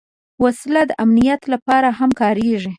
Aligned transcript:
وسله 0.43 0.81
د 0.89 0.91
امنیت 1.03 1.41
لپاره 1.53 1.89
هم 1.99 2.09
کارېږي 2.21 2.69